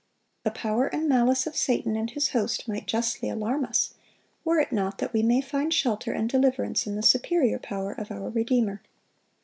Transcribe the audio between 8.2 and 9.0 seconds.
Redeemer.